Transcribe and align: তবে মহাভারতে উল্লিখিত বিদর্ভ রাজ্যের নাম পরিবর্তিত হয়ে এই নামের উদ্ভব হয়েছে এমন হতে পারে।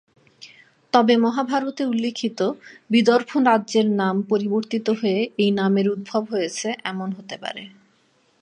তবে 0.93 1.13
মহাভারতে 1.17 1.83
উল্লিখিত 1.85 2.39
বিদর্ভ 2.89 3.29
রাজ্যের 3.47 3.87
নাম 4.01 4.15
পরিবর্তিত 4.29 4.87
হয়ে 4.99 5.19
এই 5.37 5.51
নামের 5.51 5.87
উদ্ভব 5.89 6.23
হয়েছে 6.29 6.67
এমন 6.83 7.09
হতে 7.11 7.35
পারে। 7.37 7.63